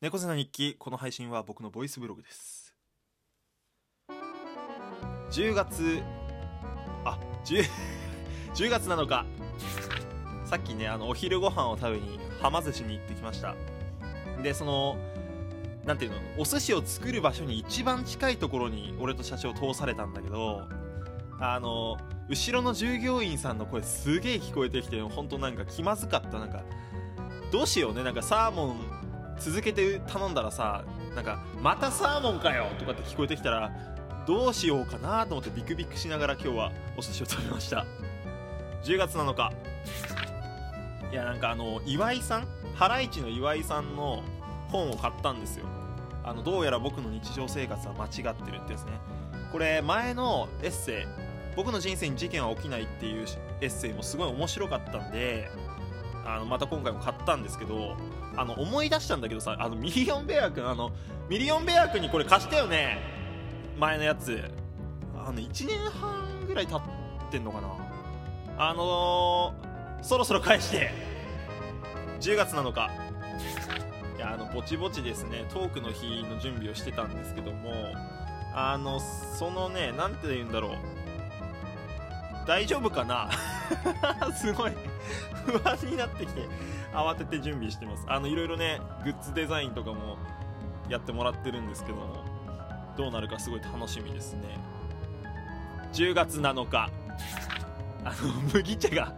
[0.00, 2.74] 猫背の日記この配信は僕のボイスブログです。
[5.30, 6.00] 10月
[7.04, 7.68] あ 10,
[8.54, 9.26] 10 月7日
[10.46, 13.54] さっきねあのお昼ご飯を食べにはま寿司に行ってきました。
[14.42, 14.96] でその
[15.84, 20.66] なんていうのお寿司を作る場所に一番近いところに俺と社長通されたんだけど
[21.38, 26.38] あの後ろの従業員さんの声すげえ聞こえてきて本当なんか気まずかった。
[26.38, 26.62] なんか
[27.52, 28.02] どうしようね。
[28.02, 28.89] なんかサーモン
[29.40, 33.72] 続けて頼んだらさなんかまたサーモンかよとかって聞こえてきたら
[34.26, 37.86] どうしようかなと思ってビクビクしながら今日はお寿司を食べました。
[38.84, 39.52] 10月7日。
[41.10, 42.46] いやなんかあの岩井さん？
[42.74, 44.22] ハライチの岩井さんの
[44.68, 45.64] 本を買ったんですよ。
[46.22, 48.92] あのどうやら僕の日常生活は間違ってるってやつね。
[49.50, 51.06] これ前のエッセイ。
[51.56, 53.26] 僕の人生に事件は起きないっていう
[53.60, 55.50] エッセイもすごい面白かったんで
[56.34, 57.96] あのまた今回も買ったんですけど
[58.36, 60.92] あの思い出したんだけどさあのミリオンベア君あの
[61.28, 62.98] ミリオンベア君にこれ貸したよね。
[63.78, 64.42] 前のやつ。
[65.14, 66.80] あの1年半ぐらい経っ
[67.30, 67.68] てんのかな。
[68.58, 70.90] あのー、そろそろ返して。
[72.20, 72.90] 10月7日
[74.16, 75.46] いやあのぼちぼちですね。
[75.48, 77.72] トークの日の準備をしてたんですけども。
[78.52, 80.72] あのそのね何て言うんだろう。
[82.46, 83.30] 大丈夫かな。
[84.34, 84.72] すごい。
[85.46, 86.42] 不安になってきて
[86.92, 88.04] 慌てて準備してます。
[88.06, 90.18] あのいろいろねグッズデザインとかも
[90.88, 92.24] やってもらってるんですけども
[92.96, 94.58] どうなるかすごい楽しみですね。
[95.92, 96.90] 10月7日。
[98.02, 99.12] あの麦茶が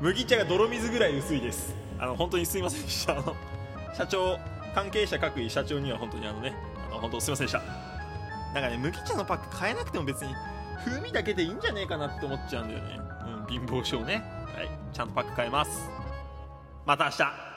[0.00, 1.74] 麦茶が泥水ぐらい薄いです。
[1.98, 3.18] あの本当にすいませんでした。
[3.18, 3.36] あの
[3.94, 4.38] 社長
[4.74, 6.54] 関係者各位社長には本当にあのね
[6.90, 7.62] あの本当すいませんでした。
[8.54, 10.34] なんかね麦茶のパック変えなくても別に
[10.84, 13.00] 風味だけでいいんじゃねえかなって思っちゃうんだよね。
[13.26, 14.22] うん貧乏症ね。
[14.54, 15.88] はいちゃんとパック変えます。
[16.86, 17.49] また明日。